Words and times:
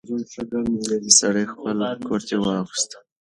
سړی 1.17 1.45
خپل 1.53 1.77
کورتۍ 2.05 2.35
واغوست. 2.39 2.89